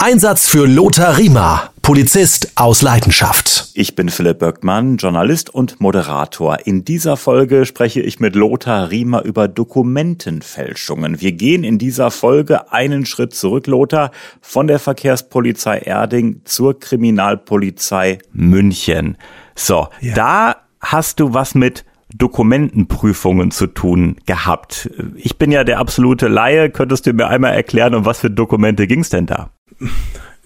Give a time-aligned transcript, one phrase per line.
[0.00, 3.70] Einsatz für Lothar Riemer, Polizist aus Leidenschaft.
[3.74, 6.58] Ich bin Philipp Böckmann, Journalist und Moderator.
[6.66, 11.20] In dieser Folge spreche ich mit Lothar Riemer über Dokumentenfälschungen.
[11.20, 18.18] Wir gehen in dieser Folge einen Schritt zurück, Lothar, von der Verkehrspolizei Erding zur Kriminalpolizei
[18.30, 19.18] München.
[19.56, 20.14] So, ja.
[20.14, 21.84] da hast du was mit
[22.14, 24.90] Dokumentenprüfungen zu tun gehabt.
[25.16, 26.70] Ich bin ja der absolute Laie.
[26.70, 29.50] Könntest du mir einmal erklären, um was für Dokumente ging es denn da?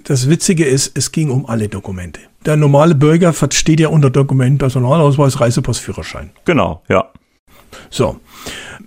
[0.04, 2.20] Das Witzige ist, es ging um alle Dokumente.
[2.44, 6.30] Der normale Bürger versteht ja unter Dokument Personalausweis, Reisepass, Führerschein.
[6.44, 7.08] Genau, ja.
[7.90, 8.18] So.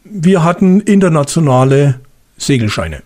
[0.04, 2.02] Wir hatten internationale
[2.38, 3.02] Segelscheine.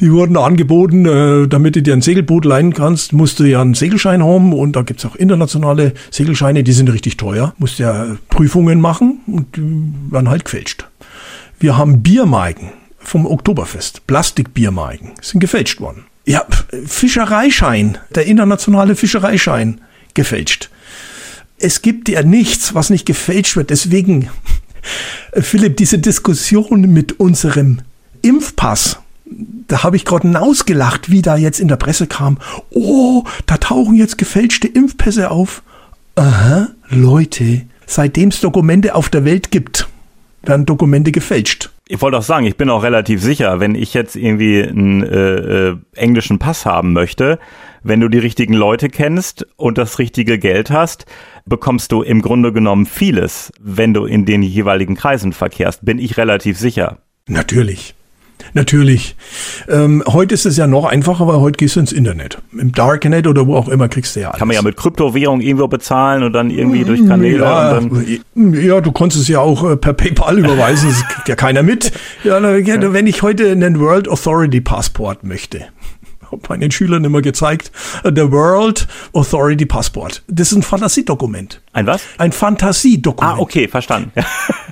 [0.00, 3.74] Die wurden angeboten, äh, damit du dir ein Segelboot leihen kannst, musst du ja einen
[3.74, 7.54] Segelschein haben und da gibt's auch internationale Segelscheine, die sind richtig teuer.
[7.58, 10.86] Musst ja Prüfungen machen und die werden halt gefälscht.
[11.58, 16.04] Wir haben Biermarken vom Oktoberfest, Plastikbiermarken, sind gefälscht worden.
[16.24, 16.44] Ja,
[16.86, 19.80] Fischereischein, der internationale Fischereischein,
[20.14, 20.70] gefälscht.
[21.58, 23.70] Es gibt ja nichts, was nicht gefälscht wird.
[23.70, 24.28] Deswegen,
[25.32, 27.80] Philipp, diese Diskussion mit unserem
[28.22, 28.98] Impfpass,
[29.68, 32.38] da habe ich gerade ausgelacht, wie da jetzt in der Presse kam.
[32.70, 35.62] Oh, da tauchen jetzt gefälschte Impfpässe auf.
[36.14, 39.88] Aha, Leute, seitdem es Dokumente auf der Welt gibt,
[40.42, 41.70] werden Dokumente gefälscht.
[41.86, 45.68] Ich wollte auch sagen, ich bin auch relativ sicher, wenn ich jetzt irgendwie einen äh,
[45.70, 47.38] äh, englischen Pass haben möchte,
[47.82, 51.06] wenn du die richtigen Leute kennst und das richtige Geld hast,
[51.46, 56.18] bekommst du im Grunde genommen vieles, wenn du in den jeweiligen Kreisen verkehrst, bin ich
[56.18, 56.98] relativ sicher.
[57.26, 57.94] Natürlich.
[58.54, 59.16] Natürlich.
[59.68, 62.38] Ähm, heute ist es ja noch einfacher, weil heute gehst du ins Internet.
[62.52, 64.38] Im Darknet oder wo auch immer kriegst du ja alles.
[64.38, 67.44] Kann man ja mit Kryptowährung irgendwo bezahlen und dann irgendwie durch Kanäle.
[67.44, 67.80] Ja,
[68.34, 71.92] ja du konntest es ja auch äh, per PayPal überweisen, das kriegt ja keiner mit.
[72.24, 75.66] Ja, wenn ich heute einen World Authority Passport möchte,
[76.30, 77.72] habe meinen Schülern immer gezeigt,
[78.04, 80.22] äh, The World Authority Passport.
[80.28, 81.60] Das ist ein Fantasiedokument.
[81.72, 82.02] Ein was?
[82.18, 83.38] Ein Fantasiedokument.
[83.38, 84.12] Ah, okay, verstanden.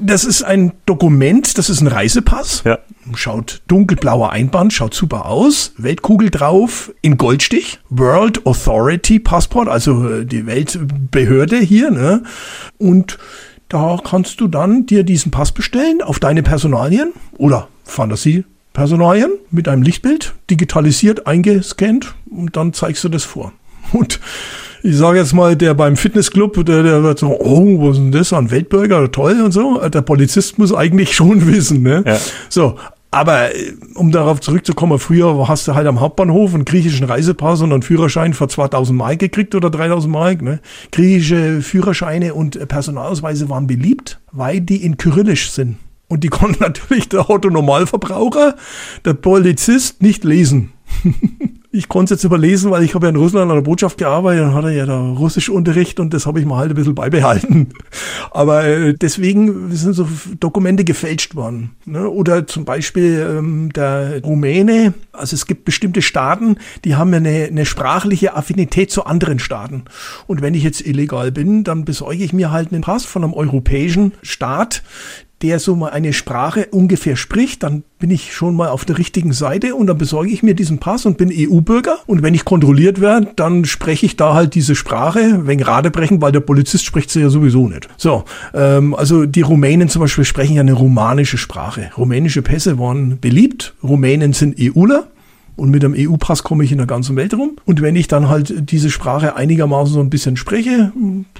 [0.00, 2.62] das ist ein Dokument, das ist ein Reisepass.
[2.64, 2.78] Ja.
[3.14, 5.72] Schaut dunkelblauer Einband, schaut super aus.
[5.76, 7.80] Weltkugel drauf in Goldstich.
[7.88, 11.90] World Authority Passport, also äh, die Weltbehörde hier.
[11.90, 12.22] Ne?
[12.78, 13.18] Und
[13.68, 18.44] da kannst du dann dir diesen Pass bestellen auf deine Personalien oder Fantasie
[18.78, 23.52] Personalien mit einem Lichtbild, digitalisiert, eingescannt und dann zeigst du das vor.
[23.92, 24.20] Und
[24.88, 28.12] ich sage jetzt mal, der beim Fitnessclub, der, der wird so, oh, was ist denn
[28.12, 29.86] das, ein Weltbürger, toll und so.
[29.86, 32.02] Der Polizist muss eigentlich schon wissen, ne?
[32.06, 32.18] Ja.
[32.48, 32.76] So,
[33.10, 37.72] aber äh, um darauf zurückzukommen, früher hast du halt am Hauptbahnhof einen griechischen Reisepass und
[37.72, 40.40] einen Führerschein für 2000 Mark gekriegt oder 3000 Mark.
[40.40, 40.60] Ne?
[40.90, 45.76] Griechische Führerscheine und Personalausweise waren beliebt, weil die in Kyrillisch sind.
[46.06, 48.56] Und die konnten natürlich der Autonormalverbraucher,
[49.04, 50.72] der Polizist nicht lesen.
[51.70, 54.42] ich konnte es jetzt überlesen, weil ich habe ja in Russland an der Botschaft gearbeitet,
[54.42, 57.68] dann hatte ja da Russischunterricht und das habe ich mal halt ein bisschen beibehalten.
[58.30, 60.08] Aber äh, deswegen sind so
[60.40, 61.72] Dokumente gefälscht worden.
[61.84, 62.08] Ne?
[62.08, 67.44] Oder zum Beispiel ähm, der Rumäne, also es gibt bestimmte Staaten, die haben ja eine,
[67.44, 69.84] eine sprachliche Affinität zu anderen Staaten.
[70.26, 73.34] Und wenn ich jetzt illegal bin, dann besorge ich mir halt einen Pass von einem
[73.34, 74.82] europäischen Staat,
[75.42, 79.32] der so mal eine Sprache ungefähr spricht, dann bin ich schon mal auf der richtigen
[79.32, 81.98] Seite und dann besorge ich mir diesen Pass und bin EU-Bürger.
[82.06, 86.20] Und wenn ich kontrolliert werde, dann spreche ich da halt diese Sprache, wenn gerade brechen,
[86.20, 87.88] weil der Polizist spricht sie ja sowieso nicht.
[87.96, 88.24] So,
[88.54, 91.90] ähm, also die Rumänen zum Beispiel sprechen ja eine romanische Sprache.
[91.96, 93.74] Rumänische Pässe waren beliebt.
[93.82, 95.08] Rumänen sind EUler.
[95.56, 97.56] Und mit dem EU-Pass komme ich in der ganzen Welt rum.
[97.64, 100.92] Und wenn ich dann halt diese Sprache einigermaßen so ein bisschen spreche,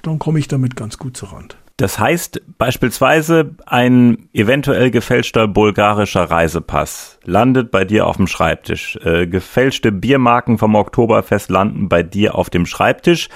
[0.02, 1.56] dann komme ich damit ganz gut zur Rand.
[1.78, 8.98] Das heißt beispielsweise, ein eventuell gefälschter bulgarischer Reisepass landet bei dir auf dem Schreibtisch.
[9.04, 13.28] Äh, gefälschte Biermarken vom Oktoberfest landen bei dir auf dem Schreibtisch.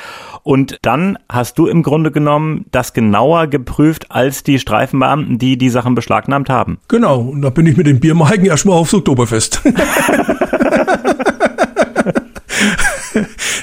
[0.43, 5.71] Und dann hast du im Grunde genommen das genauer geprüft als die Streifenbeamten, die die
[5.71, 6.79] Sachen beschlagnahmt haben.
[6.89, 7.21] Genau.
[7.21, 9.63] Und da bin ich mit den Biermarken erstmal aufs Oktoberfest.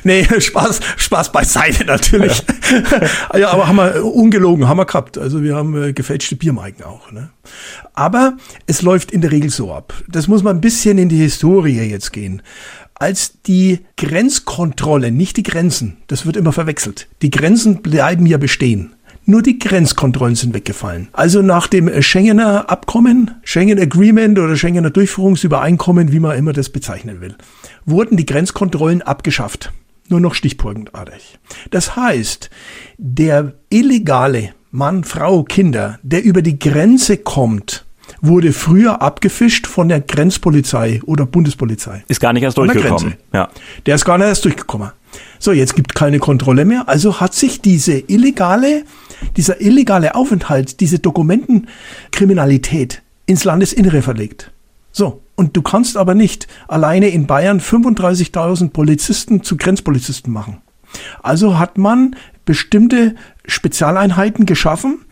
[0.04, 2.44] nee, Spaß, Spaß beiseite natürlich.
[3.38, 5.18] ja, aber haben wir ungelogen, haben wir gehabt.
[5.18, 7.12] Also wir haben äh, gefälschte Biermarken auch.
[7.12, 7.30] Ne?
[7.94, 8.38] Aber
[8.68, 9.94] es läuft in der Regel so ab.
[10.08, 12.42] Das muss man ein bisschen in die Historie jetzt gehen.
[12.96, 17.08] Als die Grenzkontrolle, nicht die Grenzen, das wird immer verwechselt.
[17.22, 18.94] Die Grenzen bleiben ja bestehen.
[19.30, 21.08] Nur die Grenzkontrollen sind weggefallen.
[21.12, 27.22] Also nach dem Schengener Abkommen, Schengen Agreement oder Schengener Durchführungsübereinkommen, wie man immer das bezeichnen
[27.22, 27.36] will,
[27.86, 29.72] wurden die Grenzkontrollen abgeschafft.
[30.10, 31.40] Nur noch stichpunktartig.
[31.70, 32.50] Das heißt,
[32.98, 37.86] der illegale Mann, Frau, Kinder, der über die Grenze kommt,
[38.22, 42.04] wurde früher abgefischt von der Grenzpolizei oder Bundespolizei.
[42.08, 43.16] Ist gar nicht erst durchgekommen.
[43.34, 43.50] Ja.
[43.86, 44.92] Der ist gar nicht erst durchgekommen.
[45.40, 46.88] So, jetzt gibt keine Kontrolle mehr.
[46.88, 48.84] Also hat sich diese illegale,
[49.38, 54.52] dieser illegale Aufenthalt, diese Dokumentenkriminalität ins Landesinnere verlegt.
[54.92, 55.22] So.
[55.36, 60.58] Und du kannst aber nicht alleine in Bayern 35.000 Polizisten zu Grenzpolizisten machen.
[61.24, 63.16] Also hat man bestimmte
[63.46, 65.06] Spezialeinheiten geschaffen,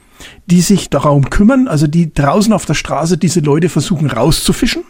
[0.48, 4.84] die sich darum kümmern, also die draußen auf der Straße diese Leute versuchen rauszufischen.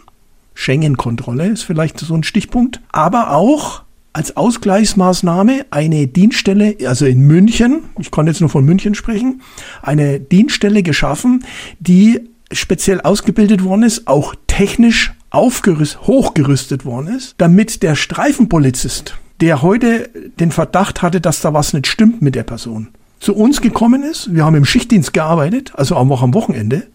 [0.54, 2.80] Schengen-Kontrolle ist vielleicht so ein Stichpunkt.
[2.90, 3.82] Aber auch
[4.12, 9.42] als Ausgleichsmaßnahme eine Dienststelle, also in München, ich kann jetzt nur von München sprechen,
[9.82, 11.44] eine Dienststelle geschaffen,
[11.78, 19.62] die speziell ausgebildet worden ist, auch technisch aufgerüstet, hochgerüstet worden ist, damit der Streifenpolizist, der
[19.62, 20.08] heute
[20.40, 22.88] den Verdacht hatte, dass da was nicht stimmt mit der Person,
[23.20, 24.34] zu uns gekommen ist.
[24.34, 26.86] Wir haben im Schichtdienst gearbeitet, also auch am Wochenende.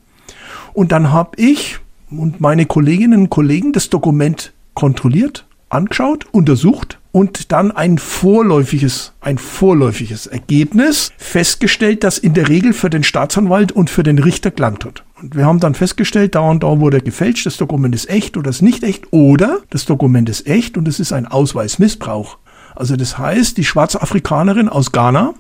[0.74, 1.80] Und dann habe ich
[2.10, 9.38] und meine Kolleginnen und Kollegen das Dokument kontrolliert, angeschaut, untersucht und dann ein vorläufiges, ein
[9.38, 14.86] vorläufiges Ergebnis festgestellt, das in der Regel für den Staatsanwalt und für den Richter gelangt
[14.86, 15.04] hat.
[15.24, 18.50] Und wir haben dann festgestellt, da und da wurde gefälscht, das Dokument ist echt oder
[18.50, 22.38] ist nicht echt oder das Dokument ist echt und es ist ein Ausweismissbrauch.
[22.76, 25.34] Also das heißt, die Schwarzafrikanerin aus Ghana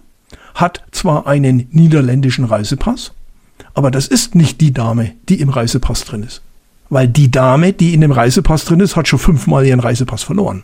[0.55, 3.11] hat zwar einen niederländischen Reisepass,
[3.73, 6.41] aber das ist nicht die Dame, die im Reisepass drin ist.
[6.89, 10.63] Weil die Dame, die in dem Reisepass drin ist, hat schon fünfmal ihren Reisepass verloren.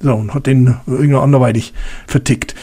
[0.00, 1.72] So, und hat den irgendwie anderweitig
[2.06, 2.54] vertickt.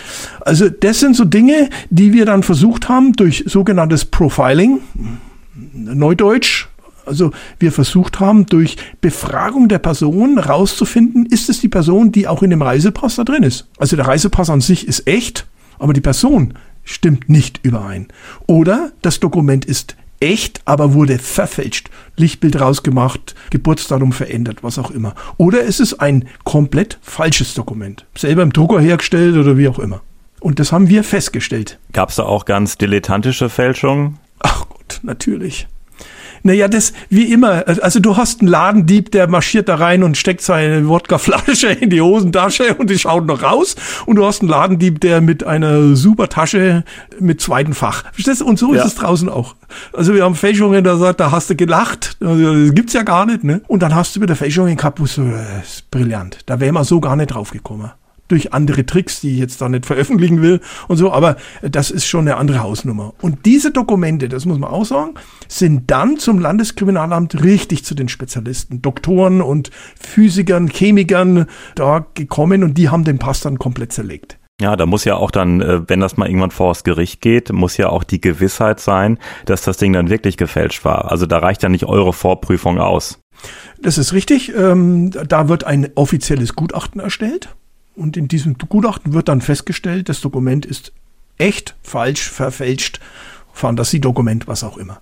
[0.42, 4.80] Also das sind so Dinge, die wir dann versucht haben durch sogenanntes Profiling,
[5.74, 6.68] Neudeutsch,
[7.06, 12.42] also wir versucht haben, durch Befragung der Person rauszufinden, ist es die Person, die auch
[12.42, 13.68] in dem Reisepass da drin ist.
[13.78, 15.46] Also der Reisepass an sich ist echt,
[15.78, 16.54] aber die Person
[16.84, 18.08] stimmt nicht überein.
[18.48, 19.96] Oder das Dokument ist
[20.26, 21.90] echt, aber wurde verfälscht.
[22.18, 25.14] Lichtbild rausgemacht, Geburtsdatum verändert, was auch immer.
[25.38, 28.06] Oder es ist ein komplett falsches Dokument.
[28.18, 30.02] Selber im Drucker hergestellt oder wie auch immer.
[30.40, 31.80] Und das haben wir festgestellt.
[31.94, 34.18] Gab es da auch ganz dilettantische Fälschungen?
[34.40, 35.68] Ach Gott, natürlich.
[36.46, 37.64] Naja, das wie immer.
[37.82, 42.02] Also du hast einen Ladendieb, der marschiert da rein und steckt seine Wodkaflasche in die
[42.02, 43.76] Hosentasche und die schaut noch raus.
[44.06, 46.84] Und du hast einen Ladendieb, der mit einer super Tasche
[47.20, 48.04] mit zweiten Fach.
[48.44, 48.82] Und so ja.
[48.82, 49.56] ist es draußen auch.
[49.92, 52.16] Also wir haben Fälschungen, da sagt, da hast du gelacht.
[52.22, 53.62] Also, das gibt's ja gar nicht, ne?
[53.68, 56.38] Und dann hast du wieder Fälschungen gehabt, wo so, das ist brillant.
[56.46, 57.90] Da wäre man so gar nicht drauf gekommen
[58.28, 62.06] durch andere Tricks, die ich jetzt da nicht veröffentlichen will und so, aber das ist
[62.06, 63.14] schon eine andere Hausnummer.
[63.22, 65.14] Und diese Dokumente, das muss man auch sagen,
[65.48, 71.46] sind dann zum Landeskriminalamt richtig zu den Spezialisten, Doktoren und Physikern, Chemikern
[71.76, 74.38] da gekommen und die haben den Pass dann komplett zerlegt.
[74.62, 77.52] Ja, da muss ja auch dann, äh, wenn das mal irgendwann vor das Gericht geht,
[77.52, 81.12] muss ja auch die Gewissheit sein, dass das Ding dann wirklich gefälscht war.
[81.12, 83.20] Also da reicht ja nicht eure Vorprüfung aus.
[83.82, 84.56] Das ist richtig.
[84.56, 87.54] Ähm, da wird ein offizielles Gutachten erstellt
[87.96, 90.94] und in diesem Gutachten wird dann festgestellt, das Dokument ist
[91.38, 93.00] echt, falsch, verfälscht,
[93.54, 95.02] Fantasiedokument, was auch immer.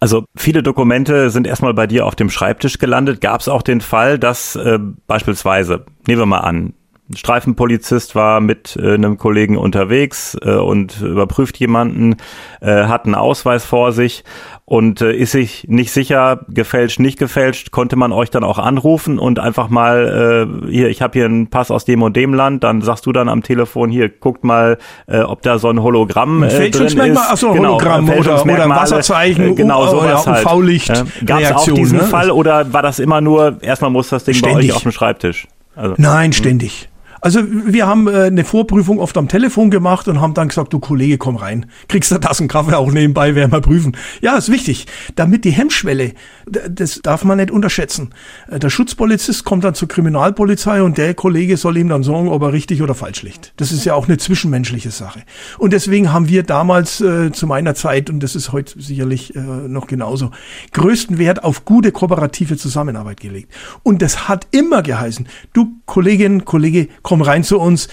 [0.00, 3.20] Also viele Dokumente sind erstmal bei dir auf dem Schreibtisch gelandet.
[3.20, 6.74] Gab es auch den Fall, dass äh, beispielsweise, nehmen wir mal an,
[7.14, 12.16] Streifenpolizist war mit äh, einem Kollegen unterwegs äh, und überprüft jemanden,
[12.60, 14.24] äh, hat einen Ausweis vor sich
[14.64, 19.18] und äh, ist sich nicht sicher, gefälscht, nicht gefälscht, konnte man euch dann auch anrufen
[19.18, 22.64] und einfach mal, äh, hier, ich habe hier einen Pass aus dem und dem Land,
[22.64, 24.78] dann sagst du dann am Telefon, hier, guckt mal,
[25.08, 27.18] äh, ob da so ein Hologramm äh, drin ist.
[27.18, 30.90] Achso, genau, Hologramm oder, oder Wasserzeichen, äh, genau, sowas ja, UV-Licht.
[30.90, 31.26] Halt.
[31.26, 32.04] Gab es auch diesen ne?
[32.04, 34.68] Fall oder war das immer nur, erstmal muss das Ding ständig.
[34.68, 35.48] bei euch auf dem Schreibtisch?
[35.74, 36.88] Also, Nein, ständig.
[37.24, 40.80] Also wir haben äh, eine Vorprüfung oft am Telefon gemacht und haben dann gesagt, du
[40.80, 41.66] Kollege, komm rein.
[41.88, 43.96] Kriegst du Tassen Kaffee auch nebenbei, werden wir prüfen.
[44.20, 44.86] Ja, ist wichtig.
[45.14, 46.14] Damit die Hemmschwelle,
[46.46, 48.10] das darf man nicht unterschätzen.
[48.50, 52.42] Äh, der Schutzpolizist kommt dann zur Kriminalpolizei und der Kollege soll ihm dann sagen, ob
[52.42, 53.52] er richtig oder falsch liegt.
[53.56, 55.22] Das ist ja auch eine zwischenmenschliche Sache.
[55.58, 59.38] Und deswegen haben wir damals äh, zu meiner Zeit, und das ist heute sicherlich äh,
[59.38, 60.32] noch genauso,
[60.72, 63.52] größten Wert auf gute kooperative Zusammenarbeit gelegt.
[63.84, 67.88] Und das hat immer geheißen, du Kollegin, Kollege, komm komm rein zu uns,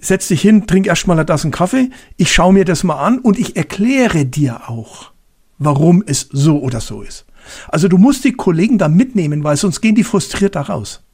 [0.00, 3.38] setz dich hin, trink erstmal eine Tasse Kaffee, ich schaue mir das mal an und
[3.38, 5.12] ich erkläre dir auch,
[5.56, 7.26] warum es so oder so ist.
[7.68, 11.04] Also du musst die Kollegen da mitnehmen, weil sonst gehen die frustriert da raus.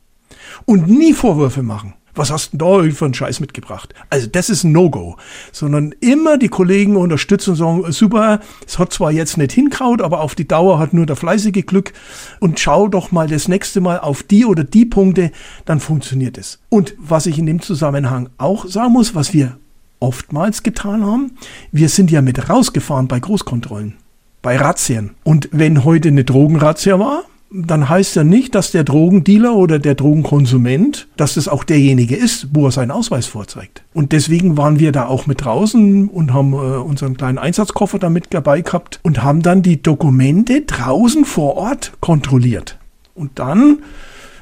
[0.64, 3.94] Und nie Vorwürfe machen was hast du denn da für einen Scheiß mitgebracht?
[4.10, 5.16] Also das ist ein No-Go.
[5.50, 10.20] Sondern immer die Kollegen unterstützen und sagen, super, es hat zwar jetzt nicht hinkraut, aber
[10.20, 11.92] auf die Dauer hat nur der fleißige Glück
[12.40, 15.32] und schau doch mal das nächste Mal auf die oder die Punkte,
[15.64, 16.58] dann funktioniert es.
[16.68, 19.58] Und was ich in dem Zusammenhang auch sagen muss, was wir
[20.00, 21.32] oftmals getan haben,
[21.70, 23.94] wir sind ja mit rausgefahren bei Großkontrollen.
[24.42, 25.12] bei Razzien.
[25.22, 27.22] Und wenn heute eine Drogenrazzia war,
[27.54, 32.48] dann heißt ja nicht, dass der Drogendealer oder der Drogenkonsument, dass das auch derjenige ist,
[32.52, 33.84] wo er seinen Ausweis vorzeigt.
[33.92, 38.08] Und deswegen waren wir da auch mit draußen und haben äh, unseren kleinen Einsatzkoffer da
[38.08, 42.78] mit dabei gehabt und haben dann die Dokumente draußen vor Ort kontrolliert.
[43.14, 43.80] Und dann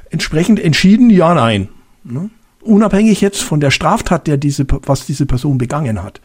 [0.09, 1.67] entsprechend entschieden, ja, nein.
[2.03, 2.29] Ne?
[2.61, 6.21] Unabhängig jetzt von der Straftat, der diese, was diese Person begangen hat.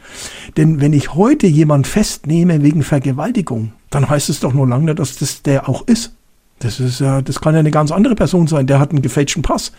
[0.56, 5.16] Denn wenn ich heute jemand festnehme wegen Vergewaltigung, dann heißt es doch nur lange, dass
[5.16, 6.15] das der auch ist.
[6.58, 8.66] Das ist ja, das kann ja eine ganz andere Person sein.
[8.66, 9.72] Der hat einen gefälschten Pass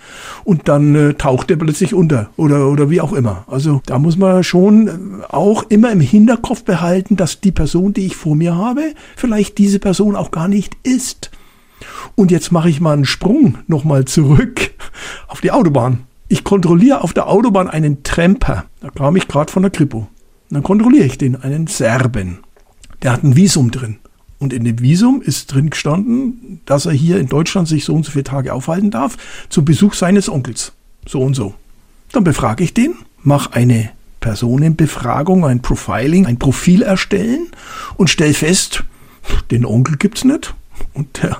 [0.44, 3.46] und dann äh, taucht der plötzlich unter oder oder wie auch immer.
[3.48, 4.92] Also da muss man schon äh,
[5.30, 9.80] auch immer im Hinterkopf behalten, dass die Person, die ich vor mir habe, vielleicht diese
[9.80, 11.32] Person auch gar nicht ist.
[12.16, 14.72] Und jetzt mache ich mal einen Sprung nochmal zurück
[15.28, 16.04] auf die Autobahn.
[16.28, 18.66] Ich kontrolliere auf der Autobahn einen Tramper.
[18.82, 20.00] Da kam ich gerade von der Kripo.
[20.00, 20.08] Und
[20.52, 22.40] dann kontrolliere ich den, einen Serben.
[23.02, 23.98] Der hat ein Visum drin.
[24.39, 28.06] Und in dem Visum ist drin gestanden, dass er hier in Deutschland sich so und
[28.06, 29.17] so viele Tage aufhalten darf,
[29.50, 30.74] zum Besuch seines Onkels.
[31.08, 31.56] So und so.
[32.12, 33.89] Dann befrage ich den, mache eine
[34.20, 37.48] Personenbefragung, ein Profiling, ein Profil erstellen
[37.96, 38.84] und stelle fest,
[39.51, 40.53] den Onkel gibt's nicht.
[40.94, 41.38] Und der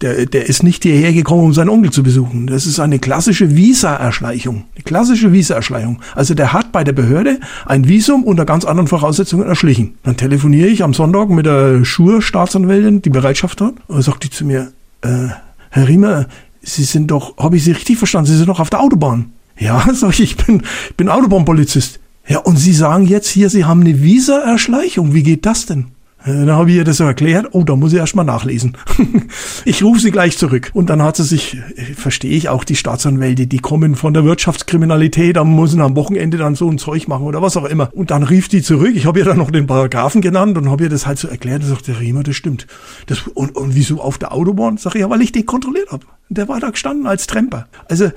[0.00, 2.46] der, der ist nicht hierher gekommen, um seinen Onkel zu besuchen.
[2.46, 4.64] Das ist eine klassische Visa-Erschleichung.
[4.74, 6.00] Eine klassische Visa-Erschleichung.
[6.14, 9.94] Also der hat bei der Behörde ein Visum unter ganz anderen Voraussetzungen erschlichen.
[10.02, 13.74] Dann telefoniere ich am Sonntag mit der Schur-Staatsanwältin, die Bereitschaft hat.
[13.88, 15.28] Und sagt die zu mir, äh,
[15.70, 16.26] Herr Riemer,
[16.62, 19.32] Sie sind doch, habe ich Sie richtig verstanden, Sie sind doch auf der Autobahn.
[19.58, 22.00] Ja, sag ich, ich bin, ich bin Autobahnpolizist.
[22.26, 25.14] Ja, und Sie sagen jetzt hier, Sie haben eine Visa-Erschleichung.
[25.14, 25.88] Wie geht das denn?
[26.24, 27.48] Äh, dann habe ich ihr das so erklärt.
[27.52, 28.76] Oh, da muss ich erst mal nachlesen.
[29.64, 30.70] ich rufe sie gleich zurück.
[30.74, 34.24] Und dann hat sie sich, äh, verstehe ich auch, die Staatsanwälte, die kommen von der
[34.24, 37.88] Wirtschaftskriminalität, da müssen am Wochenende dann so ein Zeug machen oder was auch immer.
[37.92, 38.92] Und dann rief die zurück.
[38.94, 41.62] Ich habe ihr dann noch den Paragraphen genannt und habe ihr das halt so erklärt.
[41.62, 42.66] Und sagte, Riemer, das stimmt.
[43.06, 44.76] Das, und, und wieso auf der Autobahn?
[44.76, 46.04] Sag ich, ja, weil ich den kontrolliert habe.
[46.28, 47.66] Der war da gestanden als Tremper.
[47.88, 48.10] Also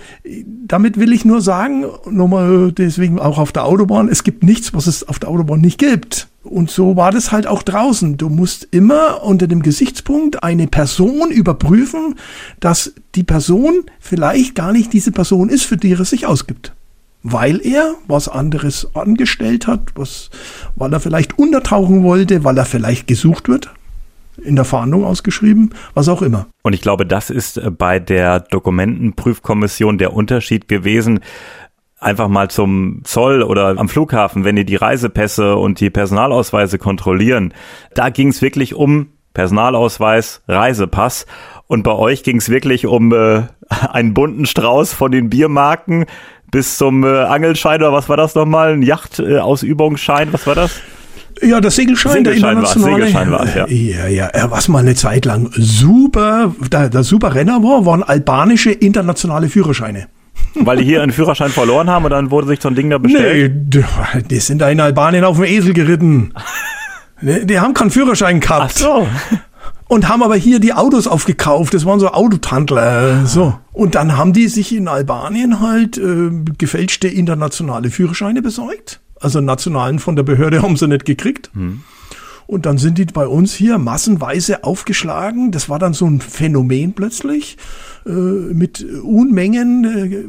[0.45, 4.85] damit will ich nur sagen, nochmal deswegen auch auf der Autobahn, es gibt nichts, was
[4.85, 6.27] es auf der Autobahn nicht gibt.
[6.53, 8.17] Und so war das halt auch draußen.
[8.17, 12.13] Du musst immer unter dem Gesichtspunkt eine Person überprüfen,
[12.59, 16.73] dass die Person vielleicht gar nicht diese Person ist, für die er sich ausgibt.
[17.23, 20.29] Weil er was anderes angestellt hat, was,
[20.75, 23.71] weil er vielleicht untertauchen wollte, weil er vielleicht gesucht wird,
[24.37, 26.45] in der Fahndung ausgeschrieben, was auch immer.
[26.61, 31.21] Und ich glaube, das ist bei der Dokumentenprüfkommission der Unterschied gewesen
[32.03, 37.53] einfach mal zum Zoll oder am Flughafen, wenn die die Reisepässe und die Personalausweise kontrollieren.
[37.93, 41.25] Da ging es wirklich um Personalausweis, Reisepass.
[41.67, 43.43] Und bei euch ging es wirklich um äh,
[43.91, 46.05] einen bunten Strauß von den Biermarken
[46.51, 48.73] bis zum äh, Angelschein oder was war das nochmal?
[48.73, 50.81] Ein Yachtausübungsschein, äh, was war das?
[51.41, 52.93] Ja, der Segelschein, Segelschein der internationale.
[52.93, 53.67] Segelschein war's, ja.
[53.67, 58.03] ja, ja, er war mal eine Zeit lang super, der, der super Renner war, waren
[58.03, 60.07] albanische internationale Führerscheine.
[60.55, 62.97] Weil die hier einen Führerschein verloren haben und dann wurde sich so ein Ding da
[62.97, 63.53] bestellt?
[63.73, 66.33] Nee, die sind da in Albanien auf dem Esel geritten.
[67.21, 68.73] Die haben keinen Führerschein gehabt.
[68.75, 69.07] Ach so.
[69.87, 71.73] Und haben aber hier die Autos aufgekauft.
[71.73, 73.25] Das waren so Autotandler.
[73.25, 73.57] So.
[73.71, 79.01] Und dann haben die sich in Albanien halt äh, gefälschte internationale Führerscheine besorgt.
[79.19, 81.49] Also nationalen von der Behörde haben sie nicht gekriegt.
[81.53, 81.81] Hm.
[82.53, 85.51] Und dann sind die bei uns hier massenweise aufgeschlagen.
[85.51, 87.57] Das war dann so ein Phänomen plötzlich
[88.05, 90.25] äh, mit Unmengen äh,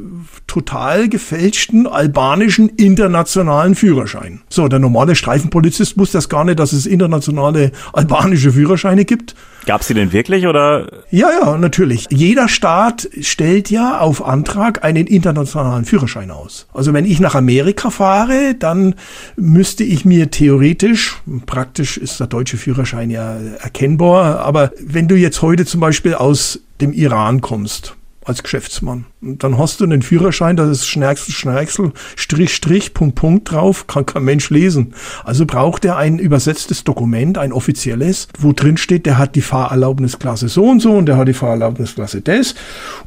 [0.46, 4.42] total gefälschten albanischen internationalen Führerscheinen.
[4.48, 9.34] So, der normale Streifenpolizist wusste das gar nicht, dass es internationale albanische Führerscheine gibt.
[9.66, 10.88] Gab es die denn wirklich oder?
[11.10, 12.06] Ja, ja, natürlich.
[12.10, 16.68] Jeder Staat stellt ja auf Antrag einen internationalen Führerschein aus.
[16.72, 18.94] Also wenn ich nach Amerika fahre, dann
[19.36, 21.16] müsste ich mir theoretisch,
[21.46, 26.60] praktisch ist der deutsche Führerschein ja erkennbar, aber wenn du jetzt heute zum Beispiel aus
[26.80, 29.04] dem Iran kommst, als Geschäftsmann.
[29.20, 34.06] Dann hast du einen Führerschein, da ist Schnärksel, Schnärksel, Strich, Strich, Punkt, Punkt drauf, kann
[34.06, 34.94] kein Mensch lesen.
[35.24, 40.48] Also braucht er ein übersetztes Dokument, ein offizielles, wo drin steht, der hat die Fahrerlaubnisklasse
[40.48, 42.54] so und so und der hat die Fahrerlaubnisklasse das.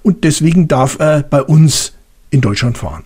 [0.04, 1.94] Und deswegen darf er bei uns
[2.30, 3.04] in Deutschland fahren.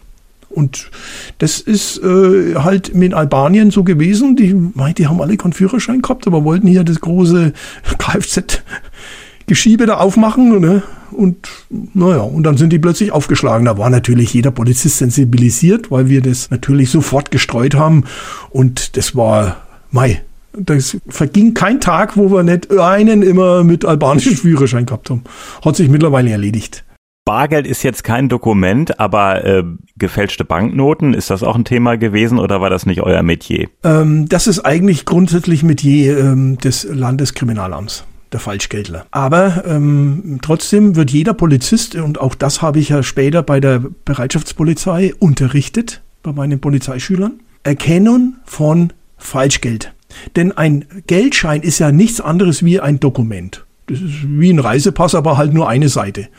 [0.54, 0.92] Und
[1.38, 4.36] das ist äh, halt mit Albanien so gewesen.
[4.36, 4.56] Die,
[4.98, 7.54] die haben alle keinen Führerschein gehabt, aber wollten hier das große
[7.98, 8.62] Kfz
[9.48, 10.62] Geschiebe da aufmachen.
[10.62, 10.82] Ne?
[11.12, 11.50] Und
[11.94, 13.66] naja, und dann sind die plötzlich aufgeschlagen.
[13.66, 18.06] Da war natürlich jeder Polizist sensibilisiert, weil wir das natürlich sofort gestreut haben.
[18.50, 19.58] Und das war
[19.92, 20.22] Mai.
[20.54, 25.24] Das verging kein Tag, wo wir nicht einen immer mit albanischem Führerschein gehabt haben.
[25.64, 26.84] Hat sich mittlerweile erledigt.
[27.24, 29.64] Bargeld ist jetzt kein Dokument, aber äh,
[29.96, 33.70] gefälschte Banknoten, ist das auch ein Thema gewesen oder war das nicht euer Metier?
[33.84, 39.06] Ähm, das ist eigentlich grundsätzlich Metier ähm, des Landeskriminalamts der Falschgeldler.
[39.12, 43.84] Aber ähm, trotzdem wird jeder Polizist, und auch das habe ich ja später bei der
[44.06, 49.94] Bereitschaftspolizei unterrichtet, bei meinen Polizeischülern, erkennen von Falschgeld.
[50.36, 53.66] Denn ein Geldschein ist ja nichts anderes wie ein Dokument.
[53.92, 56.30] Das ist wie ein Reisepass, aber halt nur eine Seite.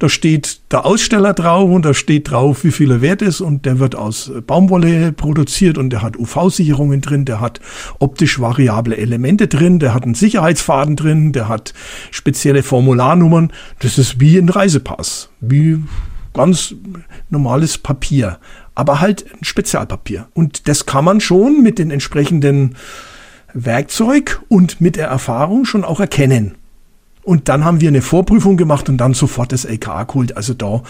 [0.00, 3.64] Da steht der Aussteller drauf und da steht drauf, wie viel er wert ist und
[3.64, 7.60] der wird aus Baumwolle produziert und der hat UV-Sicherungen drin, der hat
[8.00, 11.74] optisch variable Elemente drin, der hat einen Sicherheitsfaden drin, der hat
[12.10, 13.52] spezielle Formularnummern.
[13.78, 15.78] Das ist wie ein Reisepass, wie
[16.34, 16.74] ganz
[17.30, 18.38] normales Papier,
[18.74, 20.26] aber halt ein Spezialpapier.
[20.34, 22.74] Und das kann man schon mit den entsprechenden
[23.54, 26.56] Werkzeug und mit der Erfahrung schon auch erkennen.
[27.26, 30.36] Und dann haben wir eine Vorprüfung gemacht und dann sofort das LKA geholt.
[30.36, 30.82] Also da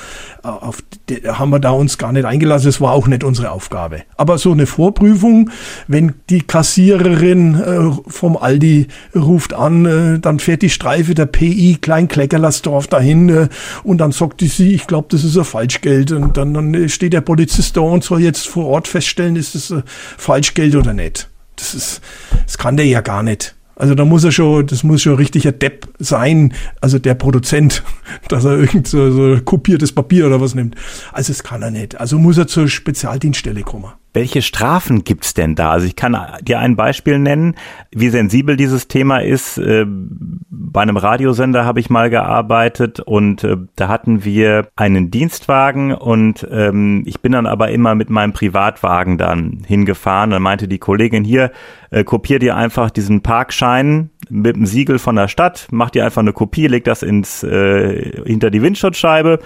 [0.44, 0.82] äh, auf,
[1.24, 2.66] haben wir da uns gar nicht eingelassen.
[2.66, 4.02] Das war auch nicht unsere Aufgabe.
[4.18, 5.48] Aber so eine Vorprüfung,
[5.88, 11.78] wenn die Kassiererin äh, vom Aldi ruft an, äh, dann fährt die Streife der PI
[11.80, 13.48] Klein Kleckerlersdorf dahin
[13.82, 16.12] und dann sagt die sie, ich glaube, das ist ein Falschgeld.
[16.12, 19.72] Und dann, dann steht der Polizist da und soll jetzt vor Ort feststellen, ist das
[20.18, 21.30] Falschgeld oder nicht.
[21.56, 22.02] Das ist,
[22.44, 23.55] das kann der ja gar nicht.
[23.76, 27.82] Also da muss er schon, das muss schon ein richtiger Depp sein, also der Produzent,
[28.28, 30.74] dass er irgend so, so kopiertes Papier oder was nimmt.
[31.12, 32.00] Also das kann er nicht.
[32.00, 33.92] Also muss er zur Spezialdienststelle kommen.
[34.16, 35.72] Welche Strafen gibt's denn da?
[35.72, 37.54] Also ich kann dir ein Beispiel nennen,
[37.90, 39.58] wie sensibel dieses Thema ist.
[39.58, 45.92] Äh, bei einem Radiosender habe ich mal gearbeitet und äh, da hatten wir einen Dienstwagen
[45.92, 50.30] und ähm, ich bin dann aber immer mit meinem Privatwagen dann hingefahren.
[50.30, 51.52] Dann meinte die Kollegin hier,
[51.90, 56.22] äh, kopier dir einfach diesen Parkschein mit dem Siegel von der Stadt, mach dir einfach
[56.22, 59.40] eine Kopie, leg das ins hinter die Windschutzscheibe.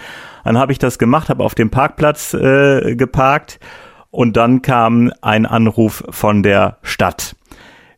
[0.45, 3.59] Dann habe ich das gemacht, habe auf dem Parkplatz geparkt
[4.11, 7.35] und dann kam ein Anruf von der Stadt.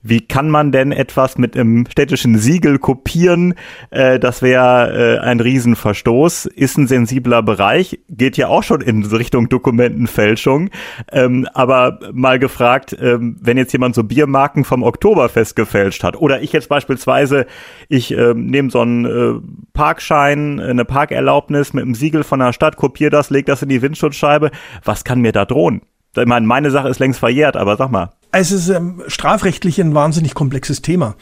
[0.02, 3.54] Wie kann man denn etwas mit einem städtischen Siegel kopieren?
[3.90, 9.04] Äh, das wäre äh, ein Riesenverstoß, ist ein sensibler Bereich, geht ja auch schon in
[9.04, 10.70] Richtung Dokumentenfälschung.
[11.12, 16.42] Ähm, aber mal gefragt, ähm, wenn jetzt jemand so Biermarken vom Oktoberfest gefälscht hat oder
[16.42, 17.46] ich jetzt beispielsweise,
[17.88, 19.40] ich äh, nehme so einen äh,
[19.72, 23.82] Parkschein, eine Parkerlaubnis mit einem Siegel von der Stadt, kopiere das, leg das in die
[23.82, 24.50] Windschutzscheibe,
[24.84, 25.82] was kann mir da drohen?
[26.14, 28.12] Ich meine, meine Sache ist längst verjährt, aber sag mal.
[28.32, 31.16] Es ist ähm, strafrechtlich ein wahnsinnig komplexes Thema,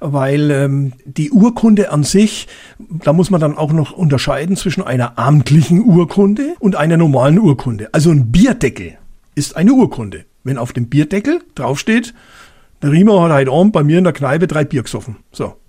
[0.00, 2.48] weil ähm, die Urkunde an sich,
[2.78, 7.88] da muss man dann auch noch unterscheiden zwischen einer amtlichen Urkunde und einer normalen Urkunde.
[7.92, 8.98] Also ein Bierdeckel
[9.34, 10.24] ist eine Urkunde.
[10.42, 12.14] Wenn auf dem Bierdeckel draufsteht,
[12.82, 15.16] der Riemer hat heute Abend bei mir in der Kneipe drei Bier gesoffen.
[15.32, 15.59] So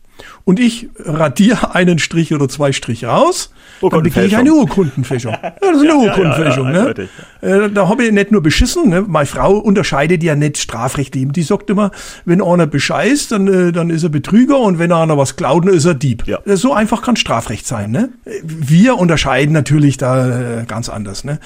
[0.44, 3.52] und ich radiere einen Strich oder zwei Striche raus,
[3.90, 5.32] dann begehe ich eine Urkundenfälschung.
[5.42, 6.68] Ja, das ist eine Urkundenfälschung.
[6.68, 7.66] Ja, ja, ne?
[7.66, 8.90] Äh, da habe ich nicht nur beschissen.
[8.90, 9.04] Ne?
[9.08, 11.28] Meine Frau unterscheidet ja nicht strafrechtlich.
[11.32, 11.92] Die sagt immer,
[12.26, 15.74] wenn einer bescheißt, dann, äh, dann ist er Betrüger und wenn einer was klaut, dann
[15.74, 16.28] ist er Dieb.
[16.28, 16.40] Ja.
[16.46, 17.92] Äh, so einfach kann Strafrecht sein.
[17.92, 18.10] Ne?
[18.44, 21.24] Wir unterscheiden natürlich da ganz anders.
[21.24, 21.40] Ne?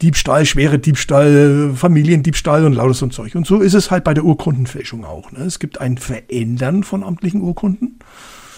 [0.00, 3.34] Diebstahl, schwere Diebstahl, Familiendiebstahl und lauter so ein Zeug.
[3.34, 5.32] Und so ist es halt bei der Urkundenfälschung auch.
[5.32, 5.44] Ne?
[5.44, 7.98] Es gibt ein Verändern von amtlichen Urkunden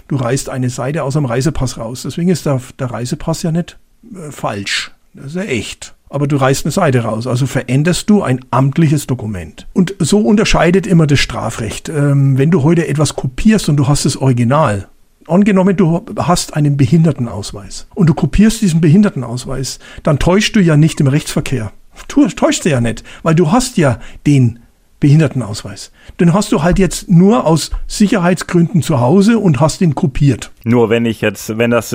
[0.08, 2.02] du reißt eine Seite aus dem Reisepass raus.
[2.04, 3.78] Deswegen ist der, der Reisepass ja nicht
[4.14, 4.92] äh, falsch.
[5.14, 5.94] Das ist ja echt.
[6.08, 7.26] Aber du reißt eine Seite raus.
[7.26, 9.66] Also veränderst du ein amtliches Dokument.
[9.72, 11.88] Und so unterscheidet immer das Strafrecht.
[11.88, 14.88] Ähm, wenn du heute etwas kopierst und du hast das Original,
[15.26, 21.00] Angenommen, du hast einen Behindertenausweis und du kopierst diesen Behindertenausweis, dann täuschst du ja nicht
[21.00, 21.72] im Rechtsverkehr.
[22.08, 24.58] Du täuschst ja nicht, weil du hast ja den
[25.04, 25.92] Behindertenausweis.
[26.18, 30.50] Den hast du halt jetzt nur aus Sicherheitsgründen zu Hause und hast ihn kopiert.
[30.64, 31.94] Nur wenn ich jetzt, wenn das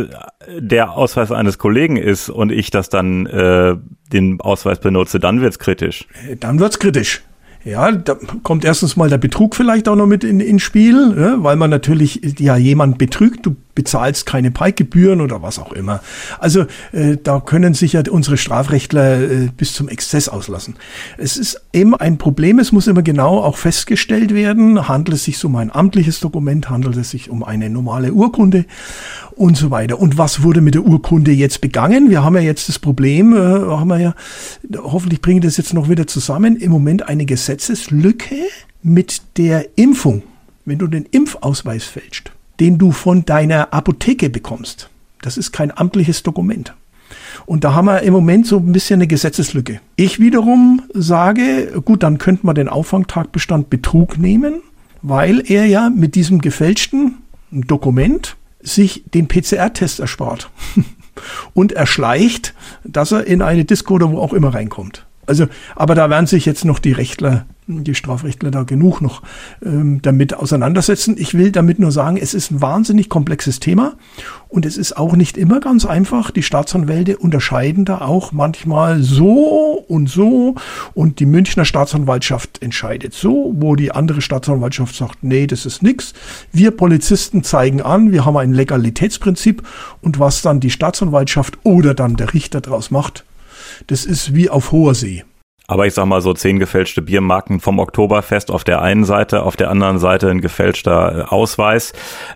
[0.59, 3.75] der Ausweis eines Kollegen ist und ich das dann äh,
[4.13, 6.05] den Ausweis benutze, dann wird's kritisch.
[6.29, 7.23] Äh, dann wird's kritisch.
[7.65, 11.43] Ja, da kommt erstens mal der Betrug vielleicht auch noch mit in, ins Spiel, ja,
[11.43, 13.43] weil man natürlich ja jemand betrügt.
[13.43, 16.01] Du bezahlst keine Pike-Gebühren oder was auch immer.
[16.37, 20.75] Also äh, da können sich ja unsere Strafrechtler äh, bis zum Exzess auslassen.
[21.17, 25.45] Es ist immer ein Problem, es muss immer genau auch festgestellt werden, handelt es sich
[25.45, 28.65] um ein amtliches Dokument, handelt es sich um eine normale Urkunde
[29.37, 29.97] und so weiter.
[29.97, 32.09] Und was wurde mit der Urkunde jetzt begangen?
[32.09, 34.15] Wir haben ja jetzt das Problem, äh, haben wir ja,
[34.75, 38.35] hoffentlich bringen das jetzt noch wieder zusammen, im Moment eine Gesetzeslücke
[38.83, 40.23] mit der Impfung.
[40.65, 44.89] Wenn du den Impfausweis fälscht, den du von deiner Apotheke bekommst.
[45.21, 46.73] Das ist kein amtliches Dokument.
[47.45, 49.81] Und da haben wir im Moment so ein bisschen eine Gesetzeslücke.
[49.95, 54.61] Ich wiederum sage, gut, dann könnte man den Auffangtagbestand Betrug nehmen,
[55.01, 57.17] weil er ja mit diesem gefälschten
[57.51, 60.49] Dokument sich den PCR-Test erspart.
[61.53, 65.05] und erschleicht, dass er in eine Disco oder wo auch immer reinkommt.
[65.25, 69.21] Also, aber da werden sich jetzt noch die Rechtler, die Strafrechtler da genug noch
[69.63, 71.15] ähm, damit auseinandersetzen.
[71.17, 73.93] Ich will damit nur sagen, es ist ein wahnsinnig komplexes Thema
[74.47, 76.31] und es ist auch nicht immer ganz einfach.
[76.31, 80.55] Die Staatsanwälte unterscheiden da auch manchmal so und so
[80.93, 86.13] und die Münchner Staatsanwaltschaft entscheidet so, wo die andere Staatsanwaltschaft sagt, nee, das ist nix.
[86.51, 89.63] Wir Polizisten zeigen an, wir haben ein Legalitätsprinzip
[90.01, 93.25] und was dann die Staatsanwaltschaft oder dann der Richter draus macht,
[93.87, 95.23] das ist wie auf hoher See.
[95.69, 99.55] Aber ich sag mal so zehn gefälschte Biermarken vom Oktoberfest auf der einen Seite, auf
[99.55, 101.93] der anderen Seite ein gefälschter äh, Ausweis.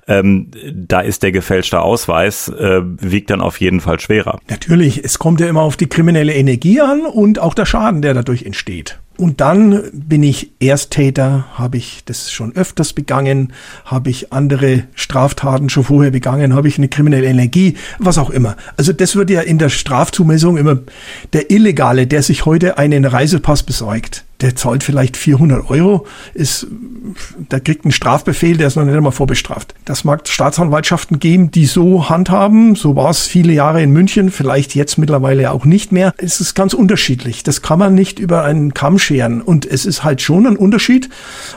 [0.07, 4.37] Ähm, da ist der gefälschte Ausweis, äh, wiegt dann auf jeden Fall schwerer.
[4.49, 8.13] Natürlich, es kommt ja immer auf die kriminelle Energie an und auch der Schaden, der
[8.13, 8.99] dadurch entsteht.
[9.17, 13.53] Und dann bin ich Ersttäter, habe ich das schon öfters begangen,
[13.85, 18.57] habe ich andere Straftaten schon vorher begangen, habe ich eine kriminelle Energie, was auch immer.
[18.75, 20.79] Also das wird ja in der Strafzumessung immer
[21.31, 26.67] der Illegale, der sich heute einen Reisepass besorgt, der zahlt vielleicht 400 Euro, ist,
[27.51, 29.73] der kriegt einen Strafbefehl, der ist noch nicht einmal vorbestraft.
[29.85, 32.75] Das mag Staatsanwaltschaften geben, die so handhaben.
[32.75, 36.13] So war es viele Jahre in München, vielleicht jetzt mittlerweile auch nicht mehr.
[36.17, 37.43] Es ist ganz unterschiedlich.
[37.43, 39.41] Das kann man nicht über einen Kamm scheren.
[39.41, 41.09] Und es ist halt schon ein Unterschied,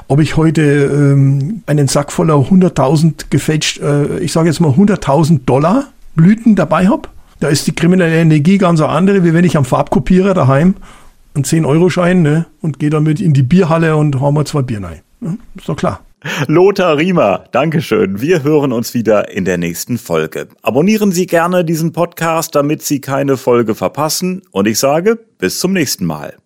[0.07, 5.41] ob ich heute ähm, einen Sack voller 100.000 gefälscht, äh, ich sage jetzt mal 100.000
[5.45, 7.09] Dollar Blüten dabei habe.
[7.41, 10.77] Da ist die kriminelle Energie ganz andere, wie wenn ich am Farbkopierer daheim
[11.37, 15.01] einen 10-Euro-Schein ne, und gehe damit in die Bierhalle und hauen wir zwei Bier rein.
[15.21, 16.01] Ja, ist doch klar.
[16.49, 18.21] Lothar Riemer, Dankeschön.
[18.21, 20.49] Wir hören uns wieder in der nächsten Folge.
[20.63, 24.43] Abonnieren Sie gerne diesen Podcast, damit Sie keine Folge verpassen.
[24.51, 26.37] Und ich sage, bis zum nächsten Mal.